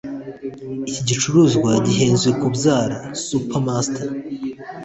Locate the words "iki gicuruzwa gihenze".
0.89-2.29